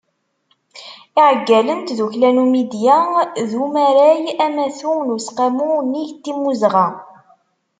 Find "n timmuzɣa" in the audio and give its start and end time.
6.15-6.87